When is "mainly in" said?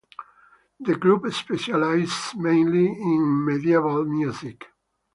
2.35-3.45